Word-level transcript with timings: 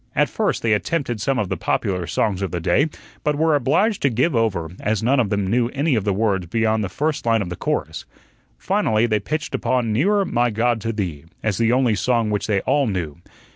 At 0.15 0.29
first 0.29 0.63
they 0.63 0.73
attempted 0.73 1.21
some 1.21 1.37
of 1.37 1.49
the 1.49 1.57
popular 1.57 2.07
songs 2.07 2.41
of 2.41 2.49
the 2.49 2.59
day, 2.59 2.89
but 3.23 3.35
were 3.35 3.53
obliged 3.53 4.01
to 4.01 4.09
give 4.09 4.35
over 4.35 4.71
as 4.79 5.03
none 5.03 5.19
of 5.19 5.29
them 5.29 5.45
knew 5.45 5.67
any 5.75 5.93
of 5.93 6.05
the 6.05 6.11
words 6.11 6.47
beyond 6.47 6.83
the 6.83 6.89
first 6.89 7.23
line 7.23 7.43
of 7.43 7.49
the 7.49 7.55
chorus. 7.55 8.05
Finally 8.57 9.05
they 9.05 9.19
pitched 9.19 9.53
upon 9.53 9.93
"Nearer, 9.93 10.25
My 10.25 10.49
God, 10.49 10.81
to 10.81 10.91
Thee," 10.91 11.25
as 11.43 11.59
the 11.59 11.71
only 11.71 11.93
song 11.93 12.31
which 12.31 12.47
they 12.47 12.61
all 12.61 12.87
knew. 12.87 13.17